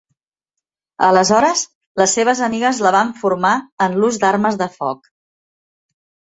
[1.07, 1.61] Aleshores,
[2.01, 3.53] les seves amigues la van formar
[3.87, 5.13] en l'ús d'armes de foc.